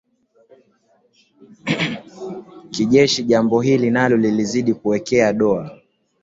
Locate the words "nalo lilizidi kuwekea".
3.91-5.33